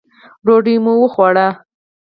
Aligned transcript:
ډوډۍ 0.45 0.75
مو 0.83 0.93
وخوړه. 1.01 1.47